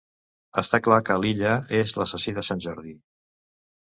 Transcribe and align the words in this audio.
Està 0.59 0.77
clar 0.85 0.95
que 1.09 1.17
l'Illa 1.25 1.51
és 1.79 1.93
l'assassí 1.97 2.33
de 2.39 2.45
sant 2.47 2.65
Jordi! 2.65 2.95